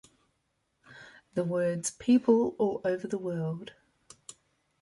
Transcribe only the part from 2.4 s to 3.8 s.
all over the world!